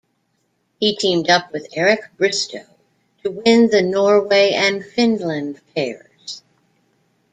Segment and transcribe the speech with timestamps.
[0.79, 2.65] He teamed up with Eric Bristow
[3.21, 6.41] to win the Norway and Finland pairs.